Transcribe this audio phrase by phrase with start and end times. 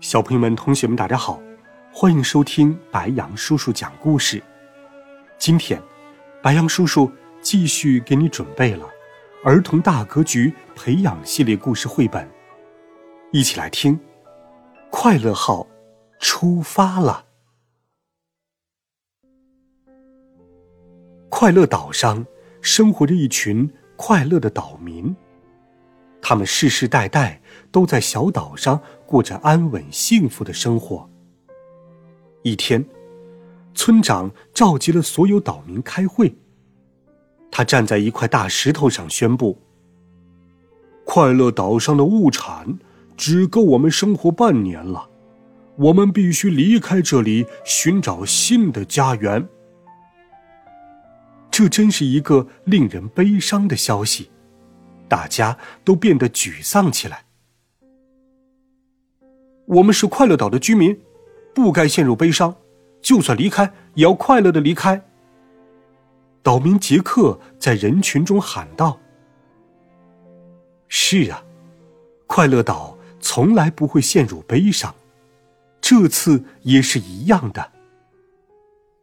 [0.00, 1.42] 小朋友们、同学们，大家好，
[1.92, 4.40] 欢迎收听白羊叔叔讲故事。
[5.38, 5.82] 今天，
[6.40, 7.10] 白羊叔叔
[7.42, 8.88] 继续给你准备了
[9.44, 12.28] 儿童大格局培养系列故事绘本，
[13.32, 13.96] 一起来听
[14.88, 15.62] 《快乐号》
[16.20, 17.24] 出发了。
[21.28, 22.24] 快乐岛上
[22.62, 25.14] 生活着一群快乐的岛民。
[26.28, 27.40] 他们世世代代
[27.72, 31.08] 都在小岛上过着安稳幸福的生活。
[32.42, 32.84] 一天，
[33.74, 36.36] 村长召集了所有岛民开会。
[37.50, 39.58] 他站在一块大石头上宣布
[41.02, 42.78] ：“快乐岛上的物产
[43.16, 45.08] 只够我们生活半年了，
[45.76, 49.48] 我们必须离开这里，寻找新的家园。”
[51.50, 54.30] 这真是一个令人悲伤的消息。
[55.08, 57.24] 大家都变得沮丧起来。
[59.66, 60.98] 我们是快乐岛的居民，
[61.54, 62.54] 不该陷入悲伤，
[63.02, 65.02] 就算离开，也要快乐的离开。
[66.42, 68.98] 岛民杰克在人群中喊道
[70.88, 71.44] ：“是啊，
[72.26, 74.94] 快乐岛从来不会陷入悲伤，
[75.80, 77.72] 这次也是一样的。”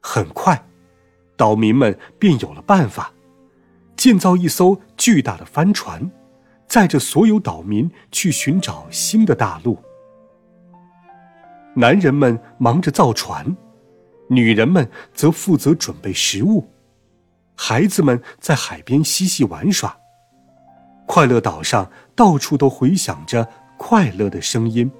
[0.00, 0.64] 很快，
[1.36, 3.12] 岛民们便有了办法。
[4.02, 6.10] 建造一艘巨大的帆船，
[6.66, 9.78] 载着所有岛民去寻找新的大陆。
[11.76, 13.56] 男人们忙着造船，
[14.28, 16.68] 女人们则负责准备食物，
[17.54, 19.96] 孩子们在海边嬉戏玩耍。
[21.06, 24.90] 快乐岛上到处都回响着快乐的声音。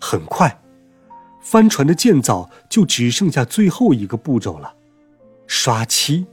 [0.00, 0.60] 很快，
[1.40, 4.74] 帆船的建造就只剩下最后一个步骤了。
[5.46, 6.26] 刷漆。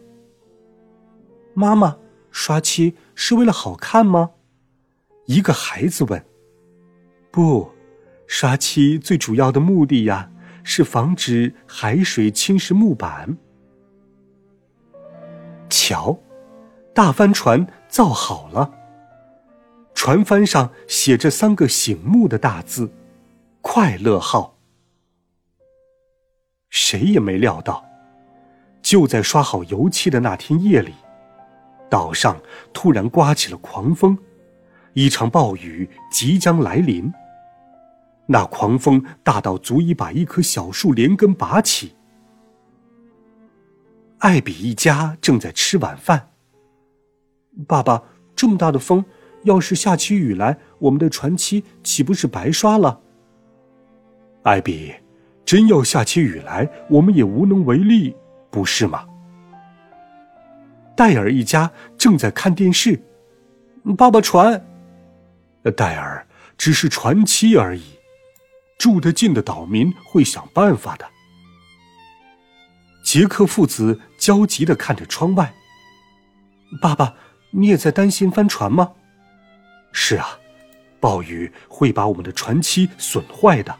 [1.59, 1.97] 妈妈，
[2.31, 4.31] 刷漆是为了好看吗？
[5.25, 6.25] 一个孩子问。
[7.31, 7.69] 不，
[8.27, 10.31] 刷漆最主要的目的呀，
[10.63, 13.37] 是防止海水侵蚀木板。
[15.69, 16.17] 瞧，
[16.95, 18.71] 大帆船造好了，
[19.93, 22.89] 船帆上写着三个醒目的大字
[23.59, 24.57] ：“快乐号。”
[26.71, 27.83] 谁也没料到。
[28.81, 30.93] 就在刷好油漆的那天夜里，
[31.89, 32.39] 岛上
[32.71, 34.17] 突然刮起了狂风，
[34.93, 37.11] 一场暴雨即将来临。
[38.27, 41.95] 那狂风大到足以把一棵小树连根拔起。
[44.19, 46.29] 艾比一家正在吃晚饭。
[47.67, 48.03] 爸爸，
[48.35, 49.03] 这么大的风，
[49.43, 53.01] 要是下起雨来，我们的船漆岂不是白刷了？
[54.43, 54.93] 艾比，
[55.43, 58.15] 真要下起雨来，我们也无能为力。
[58.51, 59.07] 不是吗？
[60.99, 63.01] 戴尔一家正在看电视。
[63.97, 64.61] 爸爸，船。
[65.77, 66.27] 戴尔，
[66.57, 67.83] 只是船期而已。
[68.77, 71.07] 住得近的岛民会想办法的。
[73.01, 75.53] 杰克父子焦急的看着窗外。
[76.81, 77.15] 爸爸，
[77.51, 78.91] 你也在担心帆船吗？
[79.93, 80.37] 是啊，
[80.99, 83.73] 暴雨会把我们的船期损坏的。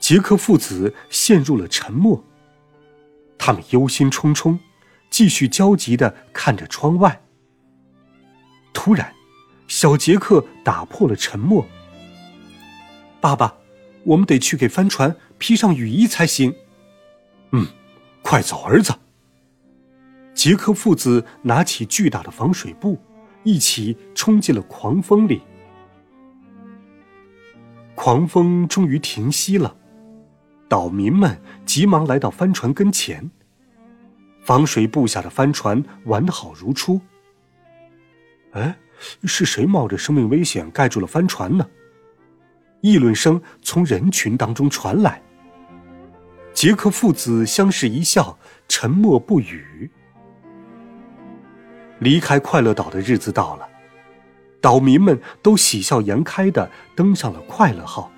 [0.00, 2.24] 杰克父子陷入了沉默。
[3.38, 4.58] 他们忧心忡忡，
[5.14, 7.22] 继续焦急的看着窗外。
[8.72, 9.14] 突然，
[9.68, 11.64] 小杰克打破了沉默
[13.22, 13.54] ：“爸爸，
[14.02, 16.52] 我们得去给帆船披上雨衣才行。
[17.54, 17.64] ”“嗯，
[18.22, 18.92] 快走，儿子。”
[20.34, 22.98] 杰克父子拿起巨大的防水布，
[23.44, 25.42] 一起冲进了狂风里。
[27.94, 29.76] 狂风终于停息了。
[30.68, 33.30] 岛民们急忙来到帆船跟前。
[34.44, 37.00] 防水布下的帆船完好如初。
[38.52, 38.76] 哎，
[39.24, 41.66] 是谁冒着生命危险盖住了帆船呢？
[42.82, 45.20] 议论声从人群当中传来。
[46.52, 48.38] 杰克父子相视一笑，
[48.68, 49.90] 沉默不语。
[51.98, 53.68] 离开快乐岛的日子到了，
[54.60, 58.12] 岛民们都喜笑颜开的登上了快乐号。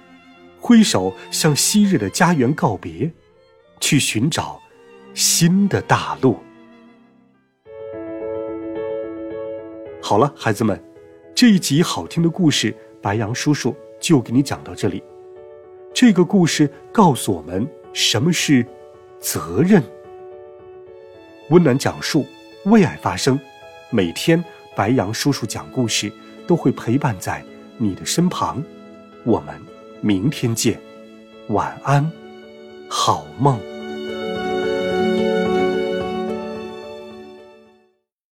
[0.58, 3.10] 挥手向昔日的家园告别，
[3.78, 4.60] 去寻找
[5.16, 6.36] 新的大陆。
[10.02, 10.78] 好了，孩子们，
[11.34, 15.02] 这一集好听的故事，白羊叔叔就给你讲到这里。
[15.94, 18.64] 这个故事告诉我们什么是
[19.18, 19.82] 责任。
[21.48, 22.26] 温暖讲述，
[22.66, 23.40] 为爱发声。
[23.88, 26.12] 每天，白杨叔叔讲故事
[26.46, 27.42] 都会陪伴在
[27.78, 28.62] 你的身旁。
[29.24, 29.58] 我们
[30.02, 30.78] 明天见，
[31.48, 32.12] 晚安，
[32.90, 33.58] 好梦。